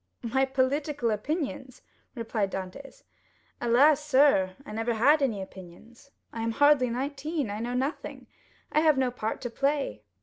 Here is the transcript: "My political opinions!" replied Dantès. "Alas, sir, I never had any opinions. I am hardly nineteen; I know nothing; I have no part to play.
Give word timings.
"My 0.23 0.45
political 0.45 1.11
opinions!" 1.11 1.83
replied 2.15 2.51
Dantès. 2.51 3.03
"Alas, 3.61 4.03
sir, 4.03 4.55
I 4.65 4.71
never 4.71 4.95
had 4.95 5.21
any 5.21 5.43
opinions. 5.43 6.09
I 6.33 6.41
am 6.41 6.53
hardly 6.53 6.89
nineteen; 6.89 7.51
I 7.51 7.59
know 7.59 7.75
nothing; 7.75 8.25
I 8.71 8.79
have 8.79 8.97
no 8.97 9.11
part 9.11 9.41
to 9.41 9.51
play. 9.51 10.01